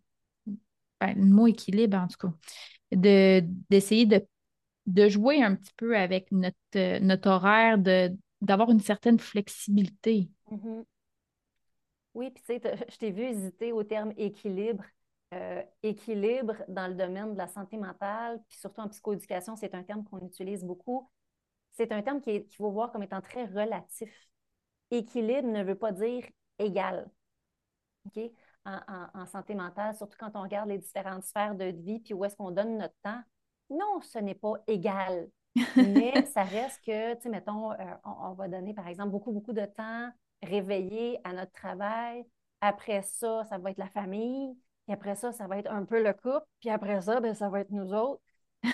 [1.00, 2.34] Ben, le mot équilibre, en tout cas.
[2.92, 4.26] D'essayer de,
[4.88, 7.78] de, jouer un petit peu avec notre, euh, notre horaire,
[8.42, 10.30] d'avoir une certaine flexibilité.
[10.52, 10.84] Mm-hmm.
[12.14, 14.84] Oui, puis tu sais, je t'ai vu hésiter au terme équilibre.
[15.34, 19.82] Euh, équilibre dans le domaine de la santé mentale, puis surtout en psychoéducation, c'est un
[19.82, 21.10] terme qu'on utilise beaucoup
[21.74, 24.12] c'est un terme qu'il faut voir comme étant très relatif.
[24.92, 26.26] Équilibre ne veut pas dire
[26.60, 27.10] égal.
[28.66, 32.36] en, santé mentale, surtout quand on regarde les différentes sphères de vie, puis où est-ce
[32.36, 33.22] qu'on donne notre temps.
[33.70, 35.30] Non, ce n'est pas égal.
[35.76, 39.54] Mais ça reste que, tu sais, mettons, euh, on, va donner, par exemple, beaucoup, beaucoup
[39.54, 40.10] de temps
[40.42, 42.26] réveillé à notre travail.
[42.62, 44.56] Après ça, ça va être la famille.
[44.86, 46.46] Puis après ça, ça va être un peu le couple.
[46.60, 48.22] Puis après ça, ben, ça va être nous autres.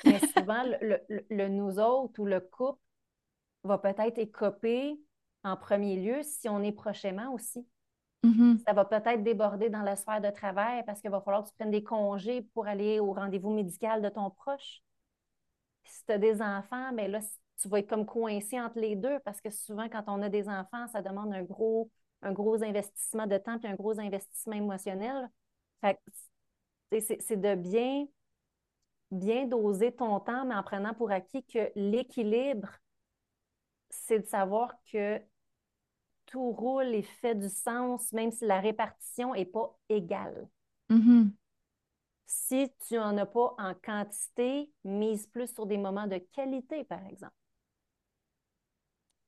[0.06, 2.80] Mais souvent, le, nous autres ou le couple
[3.68, 5.00] va peut-être écoper
[5.44, 7.66] en premier lieu si on est prochainement aussi.
[8.24, 8.64] Mm-hmm.
[8.66, 11.56] Ça va peut-être déborder dans la sphère de travail parce qu'il va falloir que tu
[11.56, 14.82] prennes des congés pour aller au rendez-vous médical de ton proche.
[15.84, 17.20] Si tu as des enfants, mais ben là,
[17.62, 20.50] tu vas être comme coincé entre les deux parce que souvent, quand on a des
[20.50, 21.90] enfants, ça demande un gros,
[22.22, 25.30] un gros investissement de temps puis un gros investissement émotionnel.
[26.92, 28.06] c'est de bien,
[29.12, 32.70] bien doser ton temps, mais en prenant pour acquis que l'équilibre,
[33.90, 35.22] c'est de savoir que
[36.26, 40.48] tout roule et fait du sens, même si la répartition n'est pas égale.
[40.90, 41.32] Mm-hmm.
[42.26, 47.06] Si tu n'en as pas en quantité, mise plus sur des moments de qualité, par
[47.08, 47.34] exemple.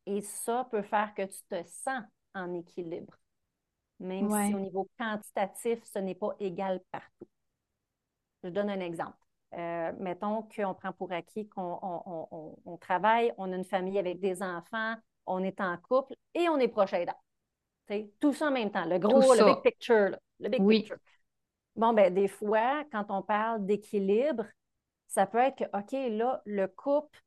[0.05, 3.17] Et ça peut faire que tu te sens en équilibre,
[3.99, 7.27] même si au niveau quantitatif, ce n'est pas égal partout.
[8.43, 9.17] Je donne un exemple.
[9.57, 14.95] Euh, mettons qu'on prend pour acquis qu'on travaille, on a une famille avec des enfants,
[15.25, 17.17] on est en couple et on est proche aidant.
[18.19, 20.15] tout ça en même temps, le gros, le big picture.
[20.39, 20.97] le big picture.
[21.75, 24.45] Bon, ben des fois, quand on parle d'équilibre,
[25.07, 27.19] ça peut être que, OK, là, le couple,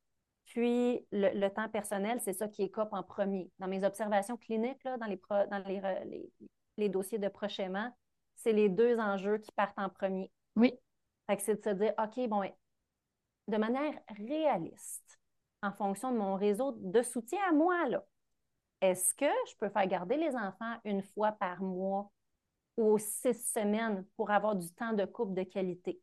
[0.44, 3.50] puis le, temps personnel, c'est ça qui écope en premier.
[3.58, 6.30] Dans mes observations cliniques, là, dans, les, dans les,
[6.76, 7.90] les, dossiers de prochainement,
[8.36, 10.30] c'est les deux enjeux qui partent en premier.
[10.54, 10.78] Oui.
[11.26, 12.42] Fait que c'est de se dire, OK, bon,
[13.48, 15.18] de manière réaliste,
[15.62, 18.04] en fonction de mon réseau de soutien à moi, là.
[18.80, 22.10] Est-ce que je peux faire garder les enfants une fois par mois
[22.76, 26.00] ou six semaines pour avoir du temps de couple de qualité?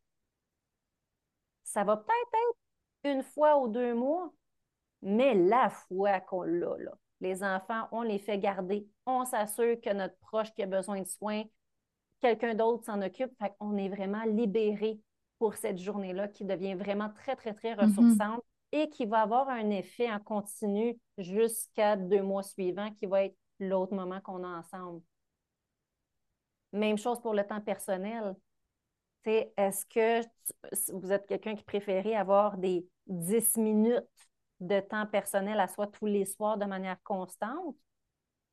[1.64, 4.34] Ça va peut-être être une fois ou deux mois,
[5.02, 9.94] mais la fois qu'on l'a, là, les enfants, on les fait garder, on s'assure que
[9.94, 11.44] notre proche qui a besoin de soins,
[12.22, 15.02] quelqu'un d'autre s'en occupe, fait qu'on est vraiment libéré
[15.40, 17.86] pour cette journée-là qui devient vraiment très, très, très mm-hmm.
[17.86, 23.24] ressourçante et qui va avoir un effet en continu jusqu'à deux mois suivants, qui va
[23.24, 25.02] être l'autre moment qu'on a ensemble.
[26.72, 28.36] Même chose pour le temps personnel.
[29.26, 30.26] Est-ce que
[30.94, 34.04] vous êtes quelqu'un qui préférait avoir des 10 minutes
[34.60, 37.76] de temps personnel à soi tous les soirs de manière constante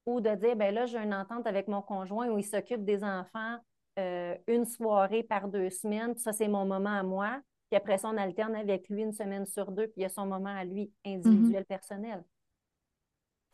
[0.05, 3.03] ou de dire, ben là, j'ai une entente avec mon conjoint où il s'occupe des
[3.03, 3.59] enfants
[3.99, 7.41] euh, une soirée par deux semaines, ça, c'est mon moment à moi.
[7.71, 10.09] Puis après ça, on alterne avec lui une semaine sur deux, puis il y a
[10.09, 11.67] son moment à lui individuel, mm-hmm.
[11.67, 12.25] personnel.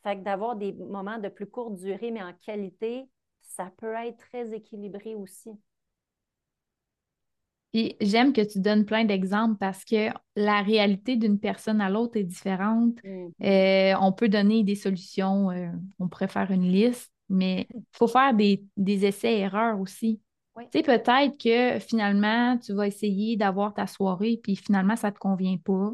[0.02, 3.08] Fait que d'avoir des moments de plus courte durée, mais en qualité,
[3.40, 5.50] ça peut être très équilibré aussi.
[7.72, 12.18] Puis j'aime que tu donnes plein d'exemples parce que la réalité d'une personne à l'autre
[12.18, 12.96] est différente.
[13.02, 13.94] Mm-hmm.
[13.94, 18.08] Euh, on peut donner des solutions, euh, on pourrait faire une liste, mais il faut
[18.08, 20.20] faire des, des essais-erreurs aussi.
[20.58, 25.14] Tu sais, peut-être que finalement, tu vas essayer d'avoir ta soirée, puis finalement, ça ne
[25.14, 25.92] te convient pas.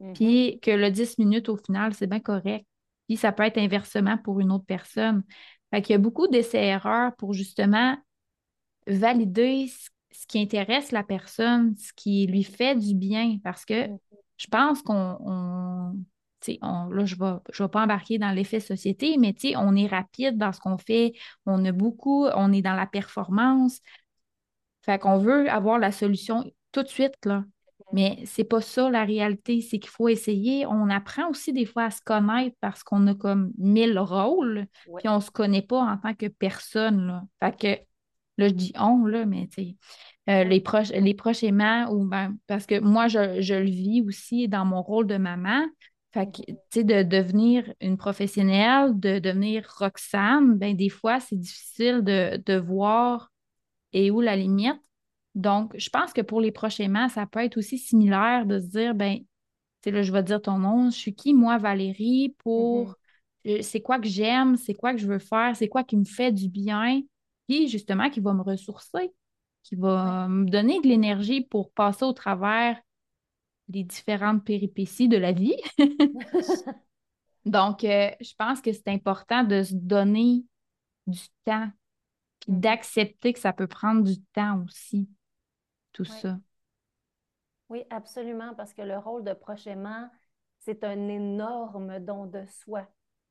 [0.00, 0.12] Mm-hmm.
[0.12, 2.66] Puis que le 10 minutes, au final, c'est bien correct.
[3.08, 5.22] Puis ça peut être inversement pour une autre personne.
[5.70, 7.96] Fait qu'il y a beaucoup d'essais-erreurs pour justement
[8.86, 13.38] valider ce, qui intéresse la personne, ce qui lui fait du bien.
[13.42, 13.98] Parce que mm-hmm.
[14.36, 15.96] je pense qu'on
[16.48, 20.38] là, je ne vais, je vais pas embarquer dans l'effet société, mais on est rapide
[20.38, 21.12] dans ce qu'on fait,
[21.46, 23.80] on a beaucoup, on est dans la performance.
[24.82, 27.44] Fait qu'on veut avoir la solution tout de suite, là.
[27.92, 30.66] Mais c'est pas ça la réalité, c'est qu'il faut essayer.
[30.66, 34.66] On apprend aussi des fois à se connaître parce qu'on a comme mille rôles,
[34.98, 37.22] puis on se connaît pas en tant que personne, là.
[37.40, 37.82] Fait que,
[38.38, 39.76] là, je dis on, là, mais tu
[40.28, 41.16] euh, les, proches, les
[41.90, 45.64] ou ben, parce que moi, je, je, le vis aussi dans mon rôle de maman.
[46.16, 51.36] Fait que, tu sais, de devenir une professionnelle, de devenir Roxane, ben des fois, c'est
[51.36, 53.30] difficile de, voir
[53.92, 54.80] et où la limite.
[55.34, 58.94] Donc, je pense que pour les prochainement, ça peut être aussi similaire de se dire,
[58.94, 59.26] ben, tu
[59.84, 62.94] sais, là, je vais dire ton nom, je suis qui, moi, Valérie, pour
[63.44, 63.60] mm-hmm.
[63.60, 66.32] c'est quoi que j'aime, c'est quoi que je veux faire, c'est quoi qui me fait
[66.32, 67.02] du bien,
[67.46, 69.12] puis justement, qui va me ressourcer,
[69.64, 72.80] qui va me donner de l'énergie pour passer au travers
[73.68, 75.56] les différentes péripéties de la vie.
[77.44, 80.44] Donc, euh, je pense que c'est important de se donner
[81.06, 81.70] du temps,
[82.40, 82.60] puis mm-hmm.
[82.60, 85.08] d'accepter que ça peut prendre du temps aussi,
[85.92, 86.38] tout ça.
[87.68, 90.08] Oui, absolument, parce que le rôle de prochainement,
[90.58, 92.88] c'est un énorme don de soi.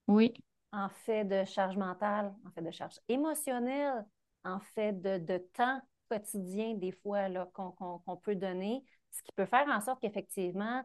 [0.08, 0.34] Oui.
[0.72, 4.06] En fait de charge mentale, en fait de charge émotionnelle,
[4.46, 8.84] en fait, de, temps quotidien, des fois, qu'on peut donner,
[9.16, 10.84] ce qui peut faire en sorte qu'effectivement,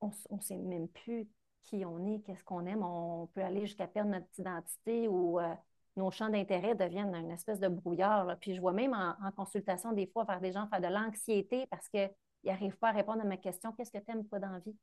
[0.00, 1.28] on ne sait même plus
[1.62, 2.82] qui on est, qu'est-ce qu'on aime.
[2.82, 5.54] On peut aller jusqu'à perdre notre identité ou euh,
[5.96, 8.36] nos champs d'intérêt deviennent une espèce de brouillard.
[8.40, 11.88] Puis je vois même en, consultation des fois faire des gens faire de l'anxiété parce
[11.88, 12.10] qu'ils
[12.44, 14.76] n'arrivent pas à répondre à ma question qu'est-ce que tu aimes pas dans la vie?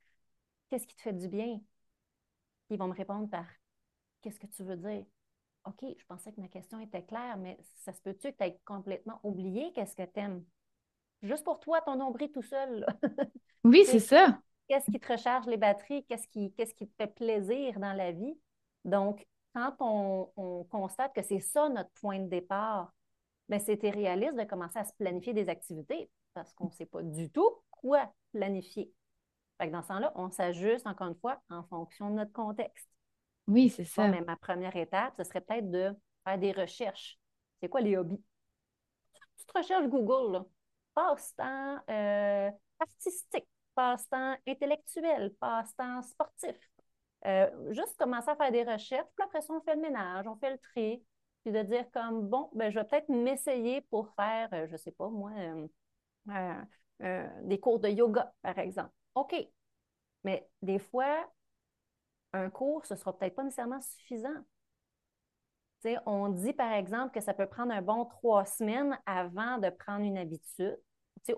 [0.70, 1.60] Qu'est-ce qui te fait du bien?
[2.70, 3.46] Ils vont me répondre par
[4.22, 5.06] qu'est-ce que tu veux dire?
[5.66, 8.60] OK, je pensais que ma question était claire, mais ça se peut-tu que tu aies
[8.66, 10.44] complètement oublié qu'est-ce que tu aimes
[11.26, 12.86] Juste pour toi, ton nombril tout seul.
[13.64, 14.40] oui, c'est ça.
[14.68, 16.06] Qu'est-ce qui te recharge les batteries?
[16.06, 18.38] Qu'est-ce qui, qu'est-ce qui te fait plaisir dans la vie?
[18.84, 22.94] Donc, quand on, constate que c'est ça notre point de départ,
[23.50, 27.02] bien, c'était réaliste de commencer à se planifier des activités parce qu'on ne sait pas
[27.02, 28.92] du tout quoi planifier.
[29.58, 32.90] Fait dans ce sens-là, on s'ajuste encore une fois en fonction de notre contexte.
[33.48, 34.08] Oui, c'est ça.
[34.08, 37.18] mais ma première étape, ce serait peut-être de faire des recherches.
[37.62, 38.22] C'est quoi les hobbies?
[39.38, 40.44] Tu te recherches Google,
[40.96, 46.56] Passe-temps euh, artistique, passe-temps intellectuel, passe-temps sportif.
[47.26, 50.36] Euh, juste commencer à faire des recherches, puis après ça, on fait le ménage, on
[50.38, 51.04] fait le tri,
[51.44, 54.78] puis de dire comme, bon, ben, je vais peut-être m'essayer pour faire, euh, je ne
[54.78, 55.32] sais pas, moi,
[57.44, 58.92] des cours de yoga, par exemple.
[59.16, 59.36] OK.
[60.24, 61.30] Mais des fois,
[62.34, 64.44] un cours, ce ne sera peut-être pas nécessairement suffisant.
[66.06, 70.06] On dit, par exemple, que ça peut prendre un bon trois semaines avant de prendre
[70.06, 70.78] une habitude.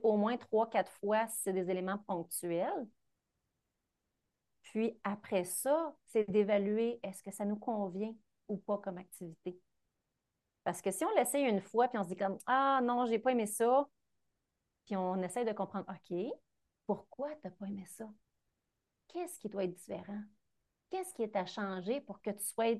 [0.03, 2.87] au moins trois, quatre fois si c'est des éléments ponctuels.
[4.63, 8.13] Puis après ça, c'est d'évaluer est-ce que ça nous convient
[8.47, 9.57] ou pas comme activité.
[10.63, 13.19] Parce que si on l'essaye une fois, puis on se dit comme Ah non, j'ai
[13.19, 13.87] pas aimé ça,
[14.85, 16.17] puis on essaie de comprendre OK,
[16.85, 18.09] pourquoi tu n'as pas aimé ça?
[19.07, 20.21] Qu'est-ce qui doit être différent?
[20.89, 22.75] Qu'est-ce qui est à changer pour que tu sois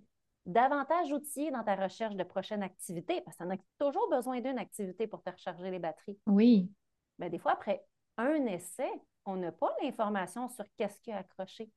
[0.48, 3.22] davantage outillé dans ta recherche de prochaine activité?
[3.22, 6.18] Parce que tu as toujours besoin d'une activité pour te recharger les batteries.
[6.26, 6.72] Oui.
[7.20, 7.84] Mais des fois, après
[8.18, 8.90] un essai,
[9.26, 11.70] on n'a pas l'information sur qu'est-ce qui a accroché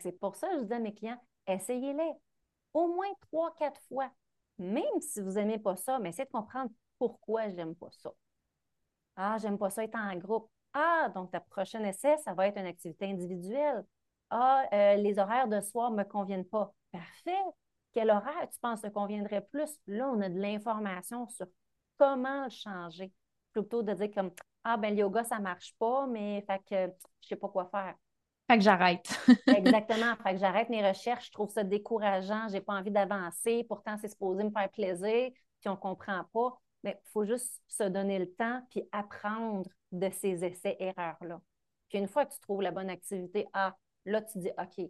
[0.00, 2.12] c'est pour ça que je dis à mes clients, essayez-les
[2.74, 4.10] au moins trois, quatre fois.
[4.58, 8.12] Même si vous n'aimez pas ça, mais essayez de comprendre pourquoi j'aime pas ça.
[9.16, 10.50] Ah, j'aime pas ça être en groupe.
[10.72, 13.84] Ah, donc ta prochaine essai, ça va être une activité individuelle.
[14.30, 16.72] Ah, euh, les horaires de soir ne me conviennent pas.
[16.92, 17.42] Parfait.
[17.92, 19.70] Quel horaire tu penses te conviendrait plus?
[19.86, 21.46] Là, on a de l'information sur
[21.96, 23.12] comment le changer.
[23.52, 24.30] Plutôt de dire comme
[24.64, 27.48] Ah, ben le yoga, ça ne marche pas, mais fait que je ne sais pas
[27.48, 27.94] quoi faire.
[28.50, 29.08] Fait que j'arrête.
[29.46, 30.14] Exactement.
[30.22, 31.26] Fait que j'arrête mes recherches.
[31.26, 32.48] Je trouve ça décourageant.
[32.48, 33.64] J'ai pas envie d'avancer.
[33.68, 35.30] Pourtant, c'est supposé me faire plaisir.
[35.60, 36.58] Puis on comprend pas.
[36.82, 41.40] Mais il faut juste se donner le temps puis apprendre de ces essais-erreurs-là.
[41.88, 43.74] Puis une fois que tu trouves la bonne activité, ah,
[44.04, 44.88] là, tu dis, OK,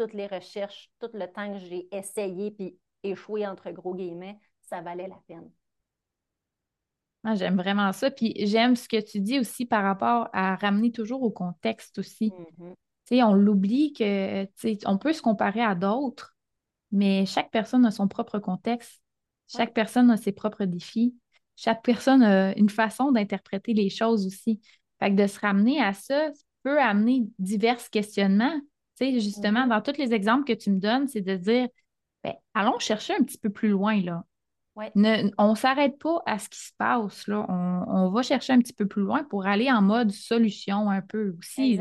[0.00, 4.80] toutes les recherches, tout le temps que j'ai essayé puis échoué entre gros guillemets, ça
[4.80, 5.50] valait la peine.
[7.22, 8.10] Ah, j'aime vraiment ça.
[8.10, 12.30] Puis j'aime ce que tu dis aussi par rapport à ramener toujours au contexte aussi.
[12.30, 13.24] Mm-hmm.
[13.24, 14.46] On l'oublie que
[14.86, 16.34] on peut se comparer à d'autres,
[16.92, 19.02] mais chaque personne a son propre contexte.
[19.48, 21.14] Chaque personne a ses propres défis.
[21.56, 24.60] Chaque personne a une façon d'interpréter les choses aussi.
[24.98, 26.30] Fait que de se ramener à ça
[26.62, 28.60] peut amener divers questionnements.
[29.00, 31.68] Justement, dans tous les exemples que tu me donnes, c'est de dire
[32.22, 34.24] ben, allons chercher un petit peu plus loin là
[35.36, 37.26] on ne s'arrête pas à ce qui se passe.
[37.26, 37.44] Là.
[37.48, 41.34] On, va chercher un petit peu plus loin pour aller en mode solution un peu
[41.38, 41.78] aussi.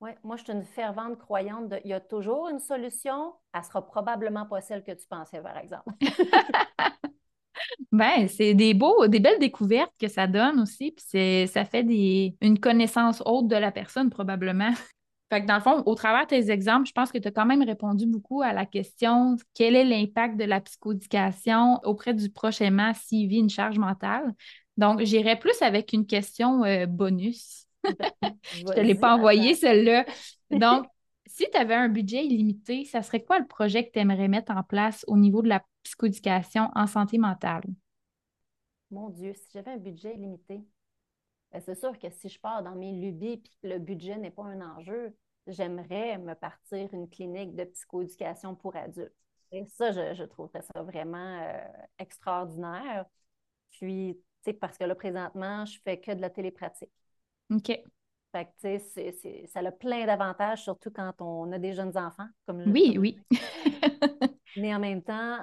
[0.00, 3.86] moi, je suis une fervente croyante de il y a toujours une solution, elle sera
[3.86, 5.92] probablement pas celle que tu pensais, par exemple.
[7.92, 12.36] ben, c'est des beaux, des belles découvertes que ça donne aussi, puis ça fait des,
[12.40, 14.72] une connaissance haute de la personne, probablement.
[15.32, 17.30] Fait que dans le fond, au travers de tes exemples, je pense que tu as
[17.30, 22.28] quand même répondu beaucoup à la question quel est l'impact de la psychoéducation auprès du
[22.28, 24.34] proche aimant s'il vit une charge mentale?
[24.76, 27.64] Donc, j'irai plus avec une question euh, bonus.
[28.52, 30.04] je ne te l'ai pas envoyée, celle-là.
[30.50, 30.84] Donc,
[31.26, 34.52] si tu avais un budget illimité, ça serait quoi le projet que tu aimerais mettre
[34.52, 37.64] en place au niveau de la psychoéducation en santé mentale?
[38.90, 40.60] Mon Dieu, si j'avais un budget illimité,
[41.52, 44.30] ben, c'est sûr que si je pars dans mes lubies et que le budget n'est
[44.30, 45.16] pas un enjeu,
[45.46, 49.12] j'aimerais me partir une clinique de psychoéducation pour adultes.
[49.50, 51.60] Et ça, je, je trouverais ça vraiment euh,
[51.98, 53.04] extraordinaire.
[53.70, 56.90] Puis, tu sais, parce que là, présentement, je fais que de la télépratique.
[57.50, 57.66] OK.
[58.32, 62.28] Fait que, tu sais, ça a plein d'avantages, surtout quand on a des jeunes enfants.
[62.46, 63.20] Comme oui, oui.
[64.56, 65.38] Mais en même temps,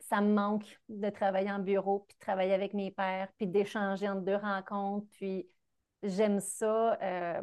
[0.00, 4.08] ça me manque de travailler en bureau, puis de travailler avec mes pères, puis d'échanger
[4.08, 5.06] entre deux rencontres.
[5.12, 5.46] Puis
[6.02, 7.42] j'aime ça, euh,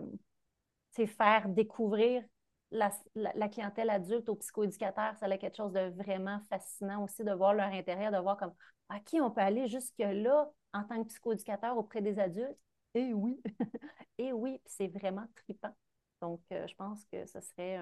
[1.03, 2.23] faire découvrir
[2.71, 7.53] la, clientèle adulte aux psychoéducateurs, ça a quelque chose de vraiment fascinant aussi de voir
[7.53, 8.53] leur intérêt, de voir comme
[8.89, 12.57] à qui on peut aller jusque-là en tant que psychoéducateur auprès des adultes?
[12.93, 13.41] Et oui,
[14.17, 15.75] et oui, c'est vraiment trippant.
[16.21, 17.75] Donc, euh, je pense que ce serait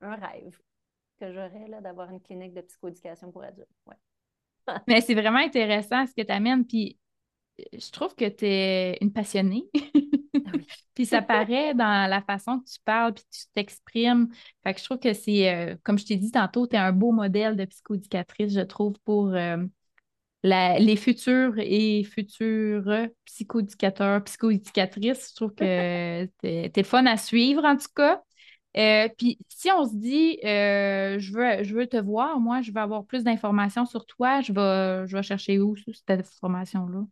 [0.00, 0.58] un, rêve
[1.18, 3.68] que j'aurais d'avoir une clinique de psychoéducation pour adultes.
[3.86, 3.96] Ouais.
[4.88, 6.66] Mais c'est vraiment intéressant ce que tu amènes.
[6.66, 6.98] Puis
[7.72, 9.68] je trouve que tu es une passionnée.
[10.34, 10.50] Ah
[10.94, 14.28] puis ça paraît dans la façon que tu parles, puis tu t'exprimes.
[14.62, 16.92] Fait que je trouve que c'est, euh, comme je t'ai dit tantôt, tu es un
[16.92, 19.58] beau modèle de psychoéducatrice, je trouve, pour euh,
[20.42, 25.30] les futurs et futurs psychoéducateurs, psychoéducatrices.
[25.30, 26.48] Je trouve que tu
[26.80, 28.22] es, fun à suivre, en tout cas.
[28.76, 32.80] Euh, puis si on se dit, je, veux, je veux te voir, moi, je veux
[32.80, 37.04] avoir plus d'informations sur toi, je vais, je vais chercher où cette information-là?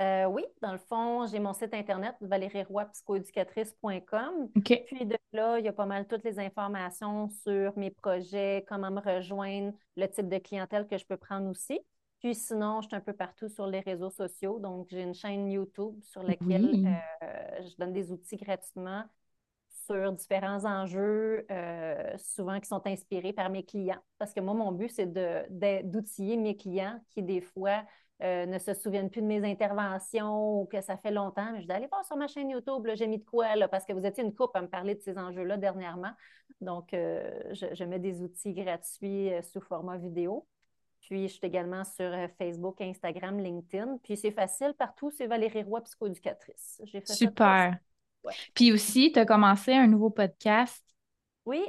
[0.00, 4.48] Euh, oui, dans le fond, j'ai mon site internet valérieroypsychoéducatrice.com.
[4.86, 8.90] Puis de là, il y a pas mal toutes les informations sur mes projets, comment
[8.90, 11.78] me rejoindre, le type de clientèle que je peux prendre aussi.
[12.18, 14.58] Puis sinon, je suis un peu partout sur les réseaux sociaux.
[14.58, 16.88] Donc, j'ai une chaîne YouTube sur laquelle
[17.22, 19.04] euh, je donne des outils gratuitement
[19.86, 24.02] sur différents enjeux, euh, souvent qui sont inspirés par mes clients.
[24.18, 25.12] Parce que moi, mon but, c'est
[25.84, 27.84] d'outiller mes clients qui, des fois,
[28.22, 31.66] euh, ne se souviennent plus de mes interventions ou que ça fait longtemps, mais je
[31.66, 34.06] dis allez voir sur ma chaîne YouTube, j'ai mis de quoi, là, parce que vous
[34.06, 36.12] étiez une coupe à me parler de ces enjeux-là dernièrement.
[36.60, 40.46] Donc, euh, je, mets des outils gratuits euh, sous format vidéo.
[41.00, 43.98] Puis, je suis également sur Facebook, Instagram, LinkedIn.
[44.02, 46.80] Puis, c'est facile partout, c'est Valérie Roy, psychoéducatrice.
[47.04, 47.78] Super.
[48.54, 50.82] Puis aussi, tu as commencé un nouveau podcast.
[51.44, 51.62] Oui,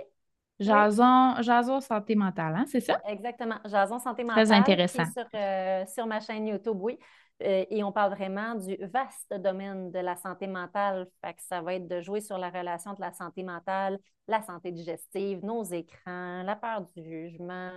[0.59, 3.01] Jason, Jason Santé Mentale, hein, c'est ça?
[3.07, 3.59] Exactement.
[3.65, 4.45] Jason Santé Mentale.
[4.45, 5.03] Très intéressant.
[5.33, 6.97] Euh, sur, ma chaîne YouTube, oui.
[7.43, 11.07] Euh, et on parle vraiment du vaste domaine de la santé mentale.
[11.23, 14.41] Fait que ça va être de jouer sur la relation entre la santé mentale, la
[14.41, 17.71] santé digestive, nos écrans, la peur du jugement,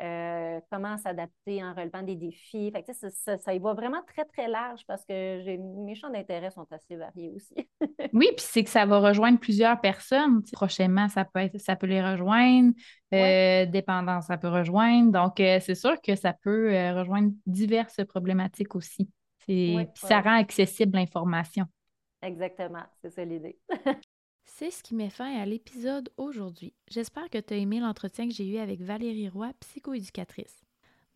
[0.00, 2.72] euh, comment s'adapter en relevant des défis.
[2.72, 6.66] Fait ça, ça, y va vraiment très, très large parce que mes champs d'intérêt sont
[6.70, 7.54] assez variés aussi.
[8.12, 10.42] oui, puis c'est que ça va rejoindre plusieurs personnes.
[10.52, 12.72] prochainement, ça peut, être, ça peut les rejoindre.
[13.12, 15.12] Euh, dépendance, ça peut rejoindre.
[15.12, 19.08] Donc, euh, c'est sûr que ça peut rejoindre diverses problématiques aussi.
[19.38, 21.66] puis ça rend accessible l'information.
[22.20, 23.58] Exactement, c'est ça l'idée.
[24.56, 26.72] C'est ce qui met fin à l'épisode aujourd'hui.
[26.86, 30.62] J'espère que tu as aimé l'entretien que j'ai eu avec Valérie Roy, psychoéducatrice.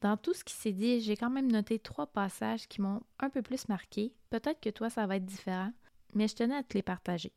[0.01, 3.31] Dans tout ce qui s'est dit, j'ai quand même noté trois passages qui m'ont un
[3.31, 4.13] peu plus marqué.
[4.31, 5.71] Peut-être que toi, ça va être différent,
[6.15, 7.33] mais je tenais à te les partager.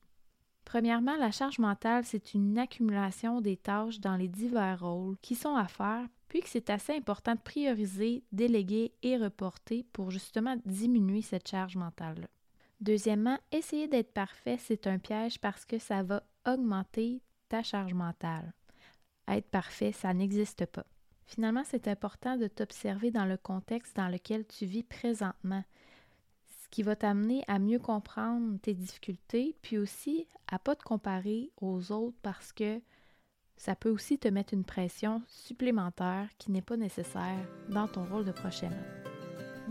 [0.66, 5.56] Premièrement, la charge mentale, c'est une accumulation des tâches dans les divers rôles qui sont
[5.56, 11.22] à faire, puis que c'est assez important de prioriser, déléguer et reporter pour justement diminuer
[11.22, 12.28] cette charge mentale-là.
[12.82, 18.54] Deuxièmement, essayer d'être parfait, c'est un piège parce que ça va augmenter ta charge mentale.
[19.28, 20.86] Être parfait, ça n'existe pas.
[21.26, 25.64] Finalement, c'est important de t'observer dans le contexte dans lequel tu vis présentement,
[26.48, 31.52] ce qui va t'amener à mieux comprendre tes difficultés, puis aussi à pas te comparer
[31.62, 32.82] aux autres parce que
[33.58, 38.26] ça peut aussi te mettre une pression supplémentaire qui n'est pas nécessaire dans ton rôle
[38.26, 39.11] de prochainement.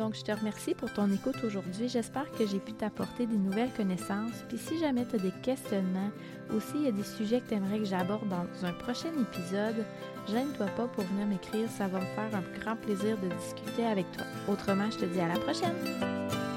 [0.00, 1.90] Donc, je te remercie pour ton écoute aujourd'hui.
[1.90, 4.44] J'espère que j'ai pu t'apporter des nouvelles connaissances.
[4.48, 6.10] Puis si jamais tu as des questionnements,
[6.56, 9.84] aussi il y a des sujets que tu aimerais que j'aborde dans un prochain épisode,
[10.26, 11.68] gêne-toi pas pour venir m'écrire.
[11.68, 14.24] Ça va me faire un grand plaisir de discuter avec toi.
[14.48, 16.49] Autrement, je te dis à la prochaine!